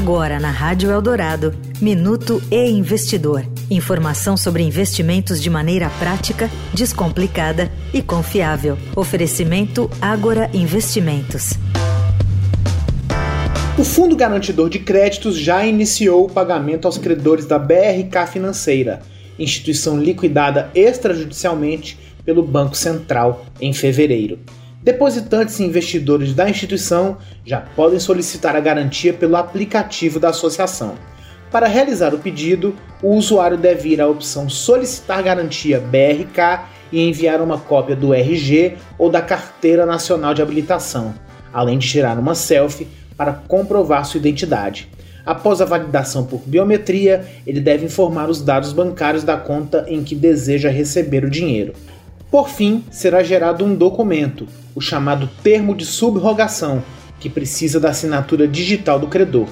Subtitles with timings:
[0.00, 1.52] Agora na Rádio Eldorado,
[1.82, 3.44] Minuto e Investidor.
[3.68, 8.78] Informação sobre investimentos de maneira prática, descomplicada e confiável.
[8.94, 11.54] Oferecimento Agora Investimentos.
[13.76, 19.02] O Fundo Garantidor de Créditos já iniciou o pagamento aos credores da BRK Financeira,
[19.36, 24.38] instituição liquidada extrajudicialmente pelo Banco Central em fevereiro.
[24.82, 30.94] Depositantes e investidores da instituição já podem solicitar a garantia pelo aplicativo da associação.
[31.50, 37.40] Para realizar o pedido, o usuário deve ir à opção Solicitar Garantia BRK e enviar
[37.40, 41.12] uma cópia do RG ou da Carteira Nacional de Habilitação,
[41.52, 44.88] além de tirar uma selfie para comprovar sua identidade.
[45.26, 50.14] Após a validação por biometria, ele deve informar os dados bancários da conta em que
[50.14, 51.74] deseja receber o dinheiro.
[52.30, 56.82] Por fim, será gerado um documento, o chamado termo de subrogação,
[57.18, 59.48] que precisa da assinatura digital do credor.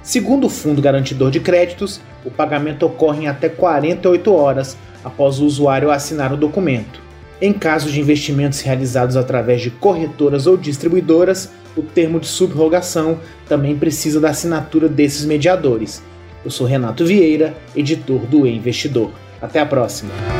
[0.00, 5.44] Segundo o Fundo Garantidor de Créditos, o pagamento ocorre em até 48 horas após o
[5.44, 7.00] usuário assinar o documento.
[7.42, 13.76] Em caso de investimentos realizados através de corretoras ou distribuidoras, o termo de subrogação também
[13.76, 16.02] precisa da assinatura desses mediadores.
[16.44, 19.10] Eu sou Renato Vieira, editor do e Investidor.
[19.42, 20.39] Até a próxima!